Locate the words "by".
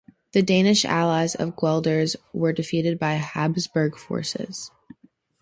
2.97-3.13